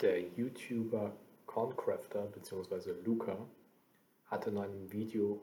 [0.00, 1.16] Der YouTuber
[1.46, 2.92] Corncrafter bzw.
[3.04, 3.36] Luca
[4.26, 5.42] hat in einem Video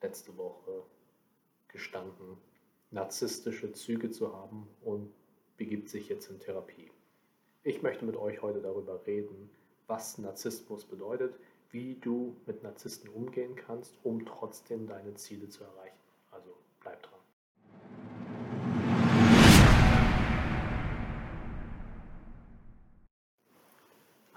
[0.00, 0.84] letzte Woche
[1.68, 2.38] gestanden,
[2.90, 5.12] narzisstische Züge zu haben und
[5.58, 6.90] begibt sich jetzt in Therapie.
[7.62, 9.50] Ich möchte mit euch heute darüber reden,
[9.86, 11.38] was Narzissmus bedeutet,
[11.70, 15.98] wie du mit Narzissten umgehen kannst, um trotzdem deine Ziele zu erreichen.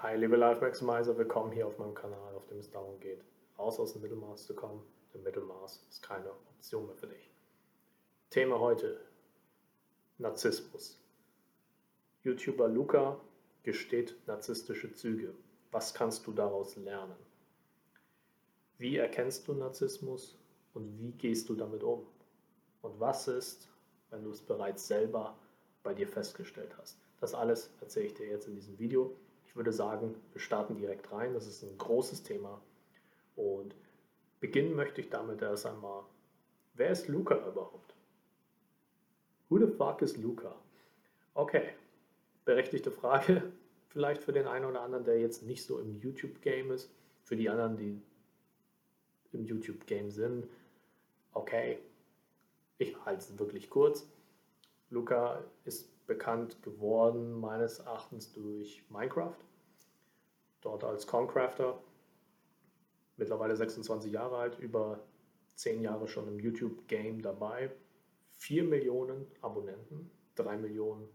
[0.03, 3.23] Hi, liebe Life Maximizer, willkommen hier auf meinem Kanal, auf dem es darum geht,
[3.57, 4.83] raus aus dem Mittelmaß zu kommen.
[5.13, 7.31] Denn Mittelmaß ist keine Option mehr für dich.
[8.29, 8.99] Thema heute:
[10.17, 10.99] Narzissmus.
[12.21, 13.17] YouTuber Luca
[13.63, 15.33] gesteht narzisstische Züge.
[15.71, 17.15] Was kannst du daraus lernen?
[18.79, 20.37] Wie erkennst du Narzissmus
[20.73, 22.05] und wie gehst du damit um?
[22.81, 23.69] Und was ist,
[24.09, 25.37] wenn du es bereits selber
[25.81, 26.99] bei dir festgestellt hast?
[27.21, 29.15] Das alles erzähle ich dir jetzt in diesem Video.
[29.53, 31.35] Ich würde sagen, wir starten direkt rein.
[31.35, 32.59] Das ist ein großes Thema.
[33.35, 33.75] Und
[34.39, 36.05] beginnen möchte ich damit erst einmal,
[36.73, 37.93] wer ist Luca überhaupt?
[39.49, 40.55] Who the fuck is Luca?
[41.35, 41.69] Okay,
[42.45, 43.43] berechtigte Frage.
[43.89, 46.89] Vielleicht für den einen oder anderen, der jetzt nicht so im YouTube-Game ist.
[47.23, 48.01] Für die anderen, die
[49.33, 50.47] im YouTube-Game sind.
[51.33, 51.77] Okay,
[52.79, 54.09] ich halte es wirklich kurz.
[54.89, 59.37] Luca ist bekannt geworden, meines Erachtens, durch Minecraft.
[60.63, 61.77] Dort als Concrafter,
[63.17, 65.03] mittlerweile 26 Jahre alt, über
[65.55, 67.69] 10 Jahre schon im YouTube-Game dabei.
[68.37, 71.09] 4 Millionen Abonnenten, 3 Millionen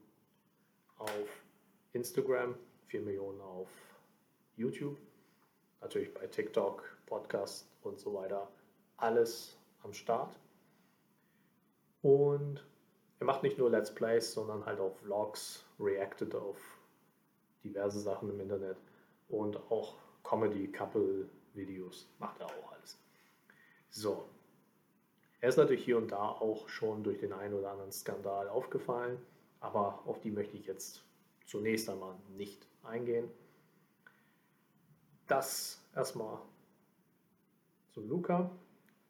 [0.99, 1.45] auf
[1.93, 2.57] Instagram,
[2.89, 3.69] 4 Millionen auf
[4.57, 4.99] YouTube,
[5.81, 8.51] natürlich bei TikTok, Podcast und so weiter,
[8.99, 10.39] alles am Start.
[12.03, 12.65] Und
[13.19, 16.59] er macht nicht nur Let's Plays, sondern halt auch Vlogs, reacted auf
[17.65, 18.77] diverse Sachen im Internet
[19.29, 22.99] und auch Comedy-Couple-Videos macht er auch alles.
[23.91, 24.29] So.
[25.41, 29.19] Er ist natürlich hier und da auch schon durch den einen oder anderen Skandal aufgefallen,
[29.61, 31.05] aber auf die möchte ich jetzt
[31.47, 33.31] zunächst einmal nicht eingehen.
[35.29, 36.39] Das erstmal
[37.93, 38.51] zu Luca.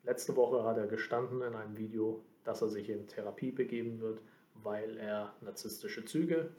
[0.02, 4.20] Letzte Woche hat er gestanden in einem Video, dass er sich in Therapie begeben wird,
[4.54, 6.50] weil er narzisstische Züge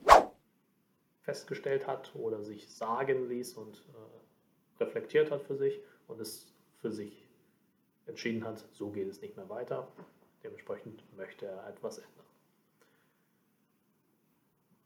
[1.29, 6.51] festgestellt hat oder sich sagen ließ und äh, reflektiert hat für sich und es
[6.81, 7.29] für sich
[8.07, 9.87] entschieden hat, so geht es nicht mehr weiter.
[10.43, 12.25] Dementsprechend möchte er etwas ändern.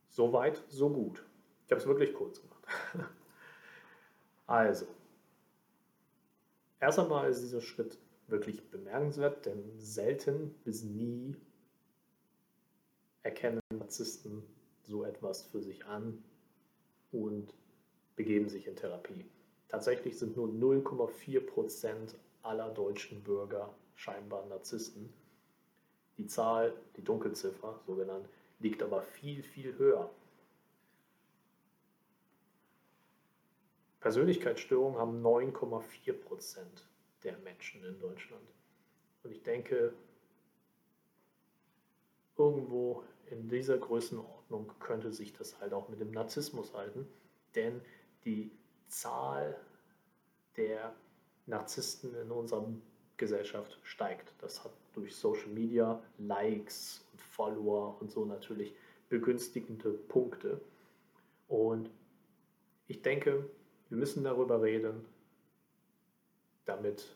[0.09, 1.25] So weit, so gut.
[1.65, 2.67] Ich habe es wirklich kurz gemacht.
[4.47, 4.85] also,
[6.81, 11.37] erst einmal ist dieser Schritt wirklich bemerkenswert, denn selten bis nie
[13.21, 14.43] erkennen Narzissten
[14.81, 16.21] so etwas für sich an
[17.13, 17.53] und
[18.15, 19.25] begeben sich in Therapie.
[19.69, 25.13] Tatsächlich sind nur 0,4 Prozent aller deutschen Bürger scheinbar Narzissten.
[26.17, 28.27] Die Zahl, die Dunkelziffer, so genannt,
[28.59, 30.09] liegt aber viel, viel höher.
[33.99, 36.87] Persönlichkeitsstörungen haben 9,4 Prozent
[37.23, 38.43] der Menschen in Deutschland.
[39.23, 39.93] Und ich denke,
[42.37, 47.07] irgendwo in dieser Größenordnung könnte sich das halt auch mit dem Narzissmus halten,
[47.55, 47.81] denn
[48.25, 48.51] die
[48.87, 49.59] Zahl
[50.55, 50.93] der
[51.45, 52.67] Narzissten in unserer
[53.17, 54.33] Gesellschaft steigt.
[54.39, 58.73] Das hat durch Social Media, Likes und Follower und so natürlich
[59.09, 60.61] begünstigende Punkte.
[61.47, 61.89] Und
[62.87, 63.49] ich denke,
[63.89, 65.05] wir müssen darüber reden,
[66.65, 67.15] damit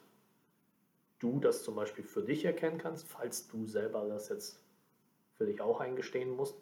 [1.19, 4.59] du das zum Beispiel für dich erkennen kannst, falls du selber das jetzt
[5.37, 6.55] für dich auch eingestehen musst,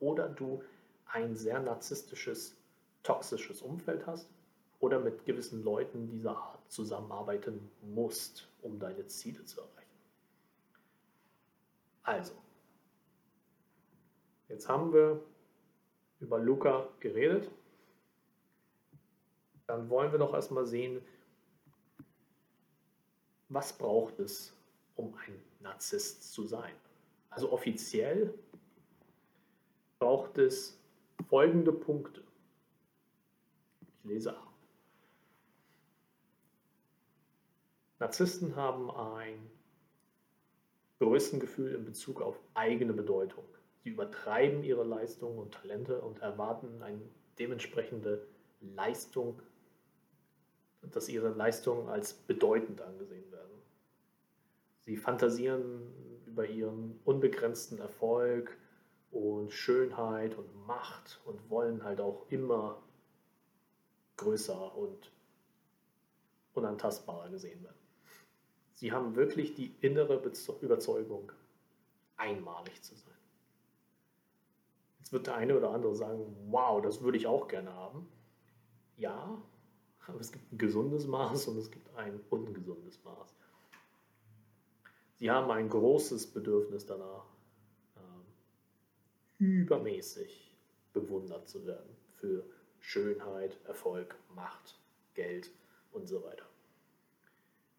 [0.00, 0.62] oder du
[1.06, 2.56] ein sehr narzisstisches,
[3.02, 4.28] toxisches Umfeld hast
[4.80, 9.74] oder mit gewissen Leuten dieser Art zusammenarbeiten musst, um deine Ziele zu erreichen.
[12.02, 12.34] Also,
[14.48, 15.22] jetzt haben wir
[16.20, 17.50] über Luca geredet.
[19.66, 21.00] Dann wollen wir doch erstmal sehen,
[23.48, 24.52] was braucht es,
[24.96, 26.74] um ein Narzisst zu sein?
[27.34, 28.32] Also offiziell
[29.98, 30.80] braucht es
[31.28, 32.22] folgende Punkte.
[33.82, 34.52] Ich lese ab.
[37.98, 39.50] Narzissten haben ein
[41.00, 43.44] Größengefühl in Bezug auf eigene Bedeutung.
[43.82, 47.02] Sie übertreiben ihre Leistungen und Talente und erwarten eine
[47.38, 48.26] dementsprechende
[48.60, 49.42] Leistung
[50.92, 53.50] dass ihre Leistungen als bedeutend angesehen werden.
[54.84, 55.92] Sie fantasieren
[56.26, 58.56] über ihren unbegrenzten Erfolg
[59.10, 62.82] und Schönheit und Macht und wollen halt auch immer
[64.16, 65.12] größer und
[66.52, 67.76] unantastbarer gesehen werden.
[68.72, 70.20] Sie haben wirklich die innere
[70.60, 71.32] Überzeugung,
[72.16, 73.14] einmalig zu sein.
[74.98, 78.08] Jetzt wird der eine oder andere sagen, wow, das würde ich auch gerne haben.
[78.96, 79.40] Ja,
[80.06, 83.34] aber es gibt ein gesundes Maß und es gibt ein ungesundes Maß.
[85.24, 87.24] Sie haben ein großes Bedürfnis danach,
[87.96, 88.26] ähm,
[89.38, 90.54] übermäßig
[90.92, 92.44] bewundert zu werden für
[92.78, 94.78] Schönheit, Erfolg, Macht,
[95.14, 95.50] Geld
[95.92, 96.44] und so weiter.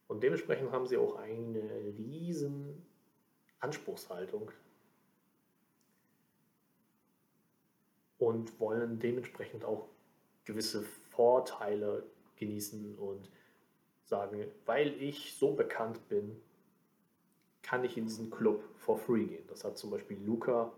[0.07, 2.83] Und dementsprechend haben sie auch eine riesen
[3.59, 4.50] Anspruchshaltung
[8.18, 9.88] und wollen dementsprechend auch
[10.45, 10.81] gewisse
[11.12, 12.07] Vorteile
[12.38, 13.30] genießen und
[14.03, 16.41] sagen, weil ich so bekannt bin,
[17.65, 19.44] kann ich in diesen Club for free gehen.
[19.47, 20.71] Das hat zum Beispiel Luca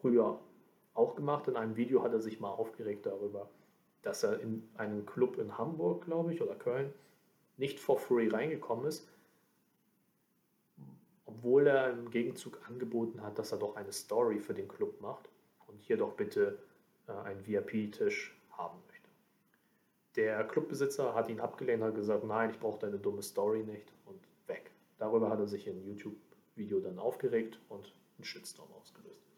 [0.00, 0.40] früher
[0.94, 1.46] auch gemacht.
[1.46, 3.48] In einem Video hat er sich mal aufgeregt darüber,
[4.02, 6.92] dass er in einen Club in Hamburg, glaube ich, oder Köln
[7.56, 9.06] nicht for free reingekommen ist,
[11.24, 15.28] obwohl er im Gegenzug angeboten hat, dass er doch eine Story für den Club macht
[15.68, 16.58] und hier doch bitte
[17.06, 19.08] äh, einen VIP-Tisch haben möchte.
[20.16, 23.92] Der Clubbesitzer hat ihn abgelehnt und hat gesagt, nein, ich brauche deine dumme Story nicht.
[25.00, 29.32] Darüber hat er sich in YouTube-Video dann aufgeregt und einen Shitstorm ausgelöst.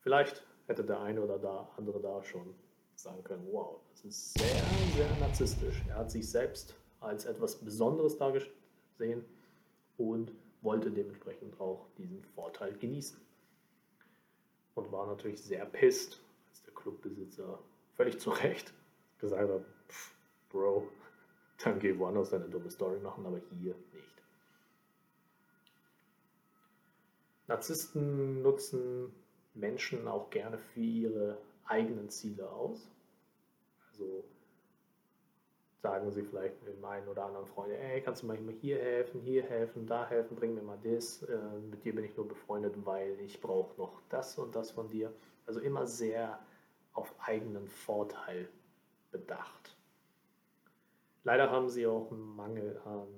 [0.00, 2.54] Vielleicht hätte der eine oder der andere da schon
[2.94, 4.64] sagen können, wow, das ist sehr,
[4.96, 5.82] sehr narzisstisch.
[5.88, 9.22] Er hat sich selbst als etwas Besonderes dargesehen
[9.98, 13.20] und wollte dementsprechend auch diesen Vorteil genießen.
[14.76, 17.58] Und war natürlich sehr pisst, als der Clubbesitzer
[17.96, 18.72] völlig zu Recht
[19.18, 19.64] gesagt hat,
[20.48, 20.88] Bro,
[21.64, 24.22] dann geh woanders deine dumme Story machen, aber hier nicht.
[27.46, 29.12] Narzissten nutzen
[29.54, 32.90] Menschen auch gerne für ihre eigenen Ziele aus.
[33.90, 34.24] Also
[35.80, 39.44] sagen sie vielleicht dem einen oder anderen Freund, ey, kannst du manchmal hier helfen, hier
[39.44, 41.38] helfen, da helfen, bring mir mal das, äh,
[41.70, 45.12] mit dir bin ich nur befreundet, weil ich brauche noch das und das von dir.
[45.46, 46.40] Also immer sehr
[46.92, 48.48] auf eigenen Vorteil
[49.12, 49.75] bedacht.
[51.26, 53.08] Leider haben sie auch einen Mangel an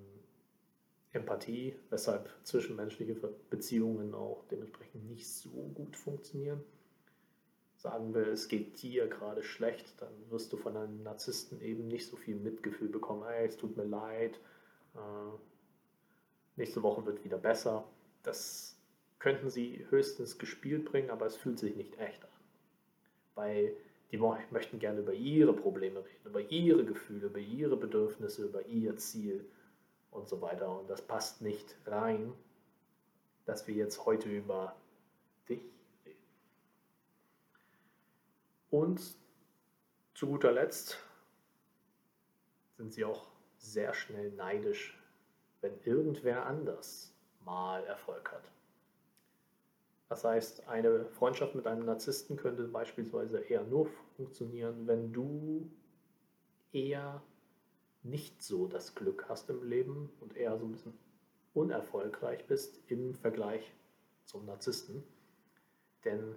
[1.12, 3.14] Empathie, weshalb zwischenmenschliche
[3.50, 6.64] Beziehungen auch dementsprechend nicht so gut funktionieren
[7.78, 12.08] sagen will, es geht dir gerade schlecht, dann wirst du von einem Narzissten eben nicht
[12.08, 13.24] so viel Mitgefühl bekommen.
[13.24, 14.38] Hey, es tut mir leid,
[14.94, 14.98] äh,
[16.56, 17.84] nächste Woche wird wieder besser.
[18.24, 18.76] Das
[19.20, 22.30] könnten sie höchstens gespielt bringen, aber es fühlt sich nicht echt an.
[23.36, 23.72] Weil
[24.10, 28.96] die möchten gerne über ihre Probleme reden, über ihre Gefühle, über ihre Bedürfnisse, über ihr
[28.96, 29.44] Ziel
[30.10, 30.78] und so weiter.
[30.78, 32.32] Und das passt nicht rein,
[33.44, 34.76] dass wir jetzt heute über
[35.48, 35.60] dich
[38.70, 39.00] und
[40.14, 40.98] zu guter Letzt
[42.76, 43.26] sind sie auch
[43.58, 44.98] sehr schnell neidisch,
[45.60, 47.12] wenn irgendwer anders
[47.44, 48.44] mal Erfolg hat.
[50.08, 55.70] Das heißt, eine Freundschaft mit einem Narzissten könnte beispielsweise eher nur funktionieren, wenn du
[56.72, 57.22] eher
[58.02, 60.98] nicht so das Glück hast im Leben und eher so ein bisschen
[61.52, 63.74] unerfolgreich bist im Vergleich
[64.24, 65.04] zum Narzissten.
[66.04, 66.36] Denn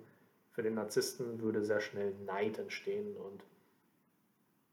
[0.52, 3.46] für den Narzissten würde sehr schnell Neid entstehen und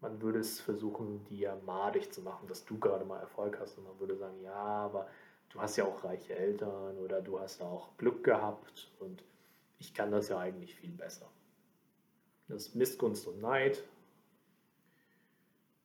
[0.00, 3.84] man würde es versuchen, dir madig zu machen, dass du gerade mal Erfolg hast und
[3.84, 5.08] man würde sagen, ja, aber
[5.50, 9.24] du hast ja auch reiche Eltern oder du hast auch Glück gehabt und
[9.78, 11.30] ich kann das ja eigentlich viel besser.
[12.48, 13.84] Das ist Missgunst und Neid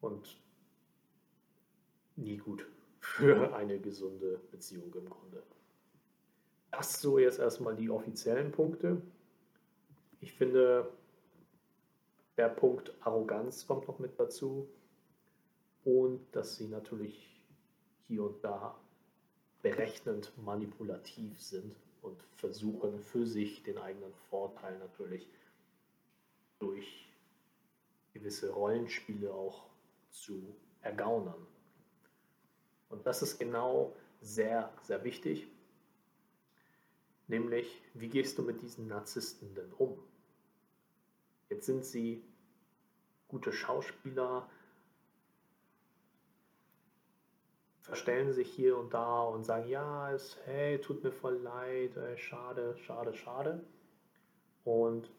[0.02, 0.38] und
[2.16, 2.66] nie gut
[3.00, 5.44] für eine gesunde Beziehung im Grunde.
[6.72, 9.02] Das so jetzt erstmal die offiziellen Punkte.
[10.22, 10.90] Ich finde,
[12.38, 14.68] der Punkt Arroganz kommt noch mit dazu
[15.84, 17.42] und dass sie natürlich
[18.08, 18.80] hier und da
[19.64, 25.28] berechnend manipulativ sind und versuchen für sich den eigenen Vorteil natürlich
[26.60, 27.10] durch
[28.14, 29.66] gewisse Rollenspiele auch
[30.12, 31.48] zu ergaunern.
[32.90, 35.48] Und das ist genau sehr, sehr wichtig.
[37.28, 39.98] Nämlich, wie gehst du mit diesen Narzissten denn um?
[41.50, 42.24] Jetzt sind sie
[43.30, 44.50] gute Schauspieler,
[47.84, 52.18] verstellen sich hier und da und sagen, ja, es, hey, tut mir voll leid, ey,
[52.18, 53.62] schade, schade, schade.
[54.64, 55.12] Und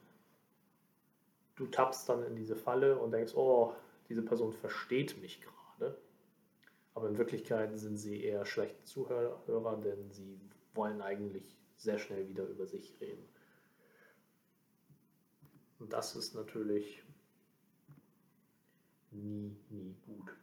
[1.57, 3.75] du tappst dann in diese Falle und denkst, oh,
[4.09, 5.97] diese Person versteht mich gerade.
[6.95, 10.41] Aber in Wirklichkeit sind sie eher schlechte Zuhörer, denn sie
[10.73, 13.29] wollen eigentlich sehr schnell wieder über sich reden.
[15.79, 17.03] Und das ist natürlich
[19.11, 20.35] nie, nie gut.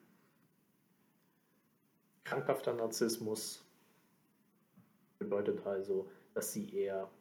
[2.32, 3.62] Krankhafter Narzissmus
[5.20, 7.12] bedeutet also, dass sie eher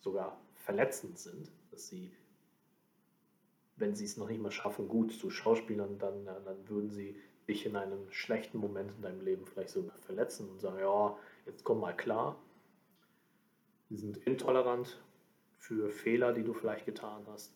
[0.00, 2.10] sogar verletzend sind, dass sie,
[3.76, 7.64] wenn sie es noch nicht mal schaffen, gut zu Schauspielern, dann, dann würden sie dich
[7.66, 11.78] in einem schlechten Moment in deinem Leben vielleicht sogar verletzen und sagen, ja, jetzt komm
[11.78, 12.42] mal klar.
[13.88, 15.00] Sie sind intolerant
[15.60, 17.54] für Fehler, die du vielleicht getan hast.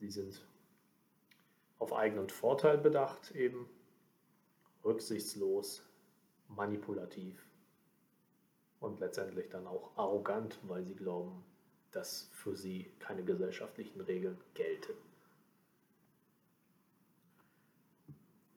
[0.00, 0.42] Sie sind
[1.78, 3.68] auf eigenen Vorteil bedacht, eben
[4.84, 5.82] rücksichtslos,
[6.48, 7.44] manipulativ
[8.80, 11.44] und letztendlich dann auch arrogant, weil sie glauben,
[11.90, 14.94] dass für sie keine gesellschaftlichen Regeln gelten.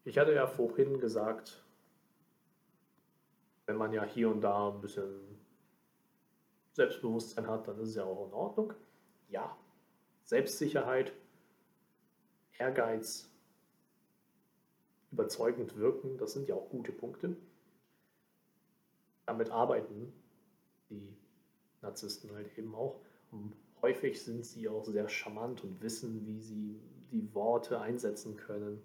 [0.03, 1.63] Ich hatte ja vorhin gesagt,
[3.65, 5.39] wenn man ja hier und da ein bisschen
[6.73, 8.73] Selbstbewusstsein hat, dann ist es ja auch in Ordnung.
[9.29, 9.55] Ja,
[10.23, 11.13] Selbstsicherheit,
[12.57, 13.30] Ehrgeiz,
[15.11, 17.35] überzeugend wirken, das sind ja auch gute Punkte.
[19.25, 20.13] Damit arbeiten
[20.89, 21.15] die
[21.81, 23.01] Narzissten halt eben auch.
[23.31, 26.79] Und häufig sind sie auch sehr charmant und wissen, wie sie
[27.11, 28.81] die Worte einsetzen können,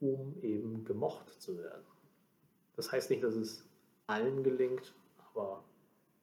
[0.00, 1.84] um eben gemocht zu werden.
[2.76, 3.64] Das heißt nicht, dass es
[4.06, 5.64] allen gelingt, aber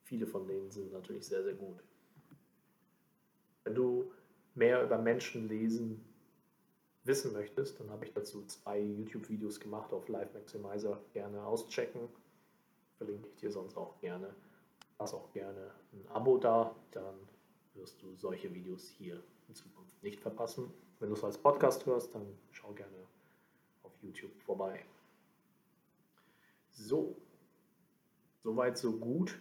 [0.04, 1.84] viele von denen sind natürlich sehr, sehr gut.
[3.64, 4.12] Wenn du
[4.54, 6.04] mehr über Menschen lesen
[7.06, 11.00] wissen möchtest, dann habe ich dazu zwei YouTube-Videos gemacht auf Live Maximizer.
[11.14, 12.10] Gerne auschecken.
[12.98, 14.34] Verlinke ich dir sonst auch gerne.
[14.98, 17.16] Lass auch gerne ein Abo da, dann
[17.74, 20.72] wirst du solche Videos hier in Zukunft nicht verpassen.
[21.00, 22.96] Wenn du es als Podcast hörst, dann schau gerne
[23.84, 24.86] auf YouTube vorbei.
[26.72, 27.16] So,
[28.44, 29.38] soweit so gut.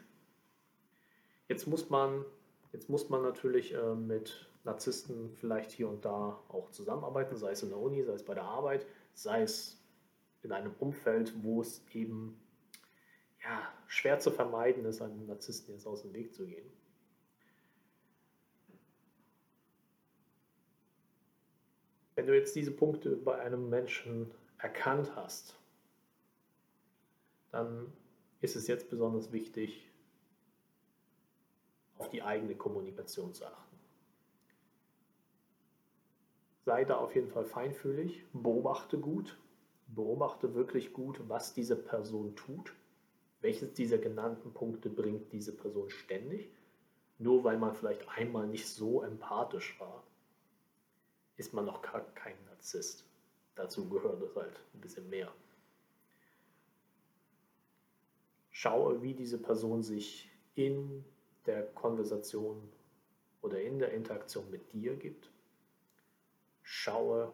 [1.48, 2.24] Jetzt muss man,
[2.72, 7.62] jetzt muss man natürlich äh, mit Narzissten vielleicht hier und da auch zusammenarbeiten, sei es
[7.62, 9.80] in der Uni, sei es bei der Arbeit, sei es
[10.42, 12.40] in einem Umfeld, wo es eben
[13.42, 16.70] ja, schwer zu vermeiden ist, einem Narzissten jetzt aus dem Weg zu gehen.
[22.14, 25.58] Wenn du jetzt diese Punkte bei einem Menschen erkannt hast,
[27.50, 27.92] dann
[28.40, 29.90] ist es jetzt besonders wichtig,
[31.98, 33.63] auf die eigene Kommunikation zu achten.
[36.64, 39.36] Sei da auf jeden Fall feinfühlig, beobachte gut,
[39.88, 42.72] beobachte wirklich gut, was diese Person tut.
[43.42, 46.50] Welches dieser genannten Punkte bringt diese Person ständig?
[47.18, 50.04] Nur weil man vielleicht einmal nicht so empathisch war,
[51.36, 53.04] ist man noch kein Narzisst.
[53.56, 55.30] Dazu gehört es halt ein bisschen mehr.
[58.50, 61.04] Schaue, wie diese Person sich in
[61.44, 62.72] der Konversation
[63.42, 65.33] oder in der Interaktion mit dir gibt.
[66.66, 67.32] Schaue,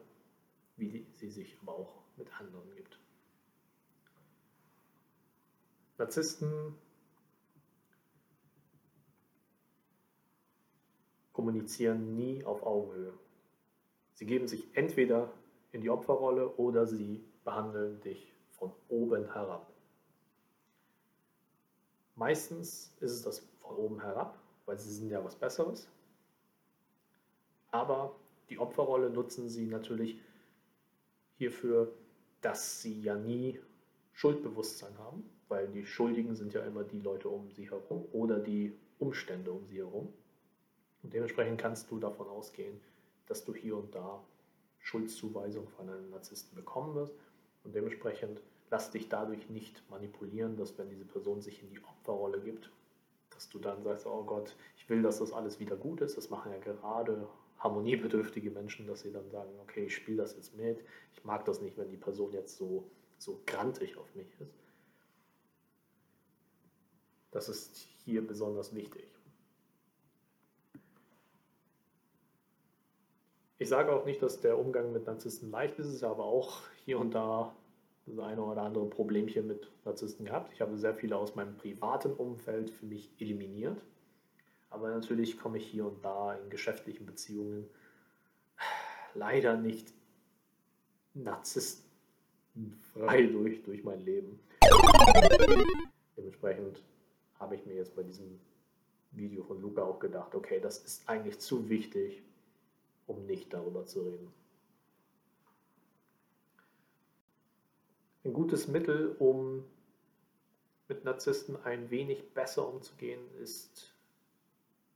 [0.76, 2.99] wie sie sich aber auch mit anderen gibt.
[5.96, 6.75] Narzissten
[11.32, 13.14] kommunizieren nie auf Augenhöhe.
[14.14, 15.32] Sie geben sich entweder
[15.72, 19.72] in die Opferrolle oder sie behandeln dich von oben herab.
[22.16, 25.88] Meistens ist es das von oben herab, weil sie sind ja was Besseres.
[27.70, 28.14] Aber
[28.50, 30.19] die Opferrolle nutzen sie natürlich
[31.38, 31.92] hierfür,
[32.42, 33.59] dass sie ja nie
[34.12, 38.76] Schuldbewusstsein haben, weil die Schuldigen sind ja immer die Leute um sie herum oder die
[38.99, 40.12] Umstände um sie herum.
[41.02, 42.78] Und dementsprechend kannst du davon ausgehen,
[43.26, 44.23] dass du hier und da
[44.80, 47.14] Schuldzuweisung von einem Narzissten bekommen wirst.
[47.64, 52.40] Und dementsprechend lass dich dadurch nicht manipulieren, dass wenn diese Person sich in die Opferrolle
[52.40, 52.71] gibt,
[53.30, 56.16] dass du dann sagst, oh Gott, ich will, dass das alles wieder gut ist.
[56.16, 57.26] Das machen ja gerade
[57.60, 60.82] harmoniebedürftige Menschen, dass sie dann sagen, okay, ich spiele das jetzt mit.
[61.14, 64.54] Ich mag das nicht, wenn die Person jetzt so, so grantig auf mich ist.
[67.30, 69.06] Das ist hier besonders wichtig.
[73.58, 76.98] Ich sage auch nicht, dass der Umgang mit Narzissten leicht ist, ist aber auch hier
[76.98, 77.54] und da
[78.06, 80.52] das eine oder andere Problemchen mit Narzissten gehabt.
[80.54, 83.84] Ich habe sehr viele aus meinem privaten Umfeld für mich eliminiert.
[84.70, 87.68] Aber natürlich komme ich hier und da in geschäftlichen Beziehungen
[89.14, 89.92] leider nicht
[91.14, 94.40] narzisstenfrei durch, durch mein Leben.
[96.16, 96.82] Dementsprechend
[97.38, 98.38] habe ich mir jetzt bei diesem
[99.12, 102.22] Video von Luca auch gedacht, okay, das ist eigentlich zu wichtig,
[103.06, 104.32] um nicht darüber zu reden.
[108.22, 109.64] Ein gutes Mittel, um
[110.88, 113.94] mit Narzissten ein wenig besser umzugehen, ist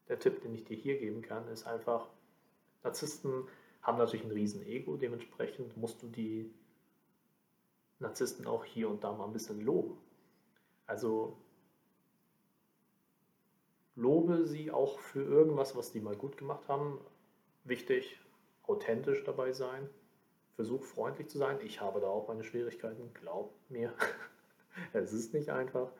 [0.09, 2.09] der Tipp, den ich dir hier geben kann, ist einfach,
[2.83, 3.49] Narzissten
[3.83, 6.53] haben natürlich ein riesen Ego, dementsprechend musst du die
[7.99, 9.99] Narzissten auch hier und da mal ein bisschen loben.
[10.87, 11.39] Also
[13.95, 17.01] lobe sie auch für irgendwas, was die mal gut gemacht haben.
[17.65, 18.19] Wichtig,
[18.65, 19.89] authentisch dabei sein.
[20.57, 21.59] Versuch freundlich zu sein.
[21.63, 23.93] Ich habe da auch meine Schwierigkeiten, glaub mir.
[24.93, 25.91] es ist nicht einfach.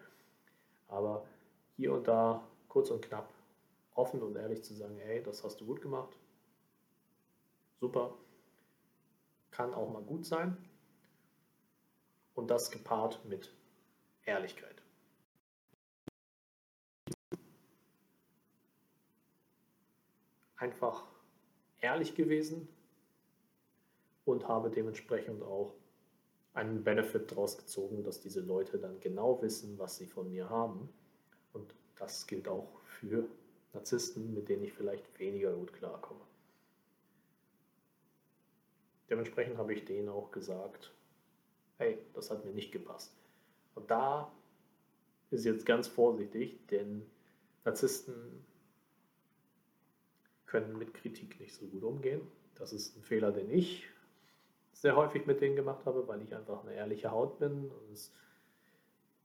[0.89, 1.27] Aber
[1.77, 3.34] hier und da kurz und knapp
[3.95, 6.17] offen und ehrlich zu sagen, hey, das hast du gut gemacht.
[7.81, 8.15] Super.
[9.51, 10.57] Kann auch mal gut sein.
[12.35, 13.55] Und das gepaart mit
[14.25, 14.83] Ehrlichkeit.
[20.57, 21.05] Einfach
[21.81, 22.69] ehrlich gewesen
[24.25, 25.75] und habe dementsprechend auch
[26.55, 30.89] einen Benefit daraus gezogen, dass diese Leute dann genau wissen, was sie von mir haben.
[31.53, 33.29] Und das gilt auch für
[33.75, 36.21] Narzissten, mit denen ich vielleicht weniger gut klarkomme.
[39.11, 40.93] Dementsprechend habe ich denen auch gesagt,
[41.79, 43.13] hey, das hat mir nicht gepasst.
[43.75, 44.33] Und da
[45.31, 47.05] ist jetzt ganz vorsichtig, denn
[47.65, 48.45] Narzissten
[50.47, 52.21] können mit Kritik nicht so gut umgehen.
[52.55, 53.89] Das ist ein Fehler, den ich
[54.73, 57.71] sehr häufig mit denen gemacht habe, weil ich einfach eine ehrliche Haut bin.
[57.71, 58.13] Und das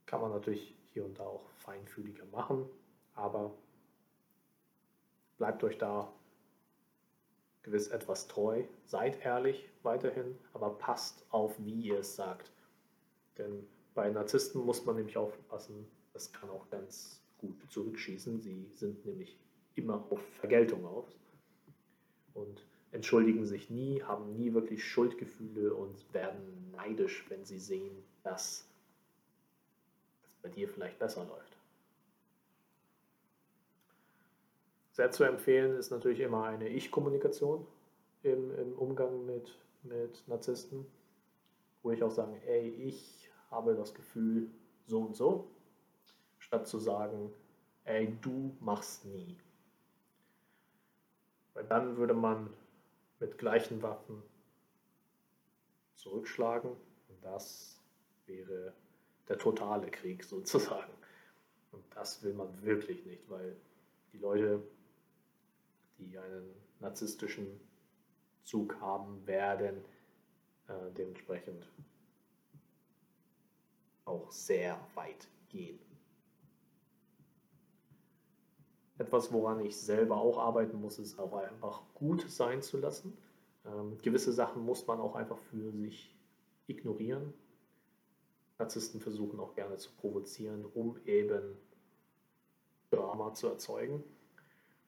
[0.06, 2.68] kann man natürlich hier und da auch feinfühliger machen,
[3.14, 3.54] aber
[5.40, 6.14] bleibt euch da
[7.64, 12.52] gewiss etwas treu, seid ehrlich weiterhin, aber passt auf, wie ihr es sagt.
[13.38, 18.40] Denn bei Narzissten muss man nämlich aufpassen, das kann auch ganz gut zurückschießen.
[18.40, 19.38] Sie sind nämlich
[19.76, 21.18] immer auf Vergeltung aus
[22.34, 28.68] und entschuldigen sich nie, haben nie wirklich Schuldgefühle und werden neidisch, wenn sie sehen, dass
[30.26, 31.59] es bei dir vielleicht besser läuft.
[35.00, 37.66] Sehr zu empfehlen ist natürlich immer eine Ich-Kommunikation
[38.22, 40.86] im, im, Umgang mit, mit Narzissten,
[41.82, 44.50] wo ich auch sage, ey, ich habe das Gefühl
[44.88, 45.48] so und so,
[46.40, 47.34] statt zu sagen,
[47.86, 49.38] ey, du machst nie.
[51.54, 52.50] Weil dann würde man
[53.22, 54.22] mit gleichen Waffen
[55.96, 57.80] zurückschlagen und das
[58.26, 58.74] wäre
[59.30, 60.92] der totale Krieg sozusagen.
[61.72, 63.56] Und das will man wirklich nicht, weil
[64.12, 64.62] die Leute
[66.00, 67.48] die einen narzisstischen
[68.44, 69.84] Zug haben, werden
[70.68, 71.70] äh, dementsprechend
[74.06, 75.80] auch sehr weit gehen.
[78.98, 83.18] Etwas, woran ich selber auch arbeiten muss, ist auch einfach gut sein zu lassen.
[83.66, 86.14] Ähm, gewisse Sachen muss man auch einfach für sich
[86.68, 87.34] ignorieren.
[88.58, 91.56] Narzissten versuchen auch gerne zu provozieren, um eben
[92.92, 94.04] Drama zu erzeugen.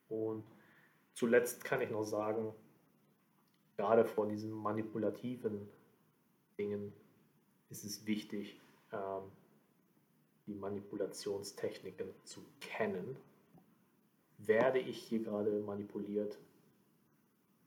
[0.08, 0.44] Und
[1.14, 2.52] Zuletzt kann ich noch sagen,
[3.76, 5.68] gerade vor diesen manipulativen
[6.58, 6.92] Dingen
[7.70, 8.60] ist es wichtig,
[8.92, 9.22] ähm,
[10.46, 13.16] die Manipulationstechniken zu kennen.
[14.38, 16.38] Werde ich hier gerade manipuliert?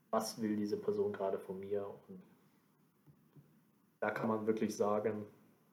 [0.09, 1.87] Was will diese Person gerade von mir?
[2.07, 2.21] Und
[3.99, 5.25] da kann man wirklich sagen,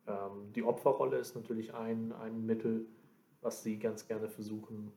[0.06, 2.86] ähm, die Opferrolle ist natürlich ein, ein Mittel,
[3.40, 4.92] was sie ganz gerne versuchen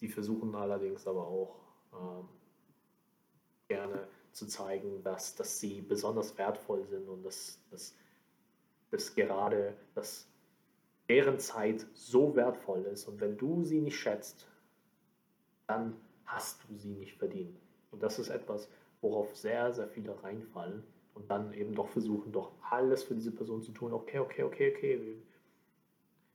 [0.00, 1.56] Sie versuchen allerdings aber auch
[1.92, 2.28] ähm,
[3.68, 7.96] gerne zu zeigen, dass, dass sie besonders wertvoll sind und dass, dass,
[8.90, 10.28] dass gerade dass
[11.08, 13.08] deren Zeit so wertvoll ist.
[13.08, 14.46] Und wenn du sie nicht schätzt,
[15.66, 17.58] dann hast du sie nicht verdient.
[17.90, 18.68] Und das ist etwas,
[19.00, 20.84] worauf sehr, sehr viele reinfallen
[21.14, 23.92] und dann eben doch versuchen, doch alles für diese Person zu tun.
[23.92, 25.22] Okay, okay, okay, okay.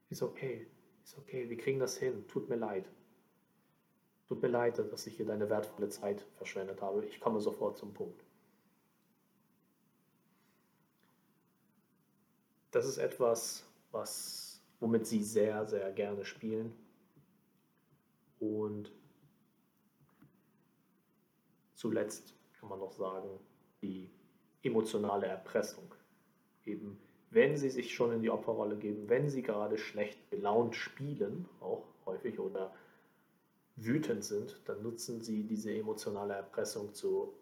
[0.10, 0.68] Ist okay,
[1.04, 2.26] ist okay, wir kriegen das hin.
[2.28, 2.86] Tut mir leid.
[4.28, 7.06] Tut mir leid, dass ich hier deine wertvolle Zeit verschwendet habe.
[7.06, 8.24] Ich komme sofort zum Punkt.
[12.72, 16.74] Das ist etwas, was, womit sie sehr, sehr gerne spielen.
[18.40, 18.92] Und
[21.76, 23.40] zuletzt kann man noch sagen,
[23.82, 24.10] die
[24.64, 25.94] emotionale Erpressung.
[26.66, 31.48] Eben, wenn sie sich schon in die Opferrolle geben, wenn sie gerade schlecht gelaunt spielen,
[31.60, 32.74] auch häufig oder
[33.76, 37.34] wütend sind, dann nutzen sie diese emotionale Erpressung zu,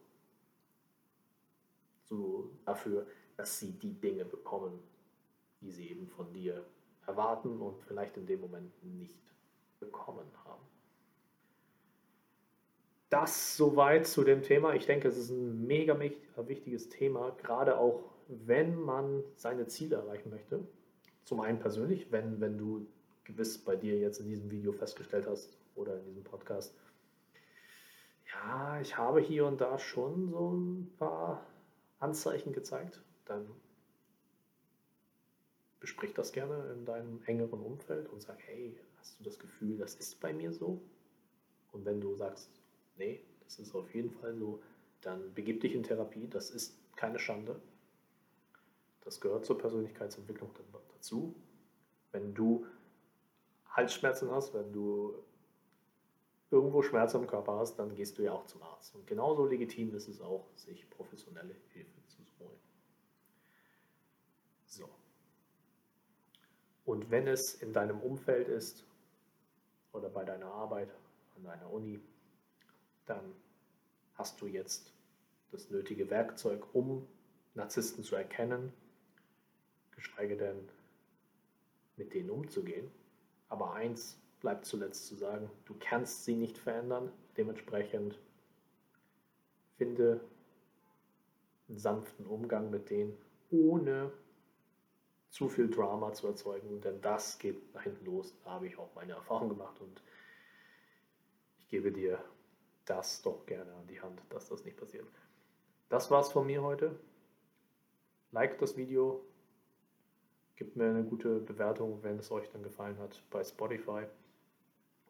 [2.06, 3.06] zu, dafür,
[3.38, 4.80] dass sie die Dinge bekommen,
[5.62, 6.66] die sie eben von dir
[7.06, 9.20] erwarten und vielleicht in dem Moment nicht
[9.80, 10.64] bekommen haben.
[13.10, 14.74] Das soweit zu dem Thema.
[14.74, 16.00] Ich denke, es ist ein mega
[16.38, 20.66] wichtiges Thema, gerade auch wenn man seine Ziele erreichen möchte.
[21.26, 22.88] Zum einen persönlich, wenn, wenn du
[23.26, 26.74] gewiss bei dir jetzt in diesem Video festgestellt hast, oder in diesem Podcast,
[28.32, 31.46] ja, ich habe hier und da schon so ein paar
[32.00, 33.50] Anzeichen gezeigt, dann
[35.80, 39.96] besprich das gerne in deinem engeren Umfeld und sag, hey, hast du das Gefühl, das
[39.96, 40.82] ist bei mir so?
[41.72, 42.50] Und wenn du sagst,
[42.98, 44.62] nee, das ist auf jeden Fall so,
[45.02, 47.60] dann begib dich in Therapie, das ist keine Schande.
[49.04, 50.52] Das gehört zur Persönlichkeitsentwicklung
[50.96, 51.34] dazu.
[52.12, 52.68] Wenn du
[53.70, 55.16] Halsschmerzen hast, wenn du
[56.52, 58.94] irgendwo Schmerzen im Körper hast, dann gehst du ja auch zum Arzt.
[58.94, 62.60] Und genauso legitim ist es auch, sich professionelle Hilfe zu holen.
[64.66, 64.90] So.
[66.86, 68.84] Und wenn es in deinem Umfeld ist
[69.94, 70.94] oder bei deiner Arbeit
[71.38, 72.02] an deiner Uni,
[73.06, 73.34] dann
[74.16, 74.94] hast du jetzt
[75.52, 77.08] das nötige Werkzeug, um
[77.54, 78.74] Narzissten zu erkennen,
[79.92, 80.70] geschweige denn
[81.96, 82.92] mit denen umzugehen.
[83.48, 88.20] Aber eins bleibt zuletzt zu sagen, du kannst sie nicht verändern, dementsprechend
[89.78, 90.22] finde
[91.70, 93.18] einen sanften Umgang mit denen,
[93.50, 94.12] ohne
[95.30, 98.36] zu viel Drama zu erzeugen, denn das geht nach hinten los.
[98.44, 100.02] Da habe ich auch meine Erfahrung gemacht und
[101.60, 102.20] ich gebe dir
[102.86, 105.08] das doch gerne an die Hand, dass das nicht passiert.
[105.88, 107.00] Das war's von mir heute.
[108.32, 109.24] Like das Video,
[110.56, 114.06] gebt mir eine gute Bewertung, wenn es euch dann gefallen hat bei Spotify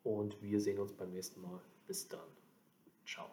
[0.04, 1.62] und wir sehen uns beim nächsten Mal.
[1.88, 2.28] Bis dann.
[3.06, 3.30] Ciao.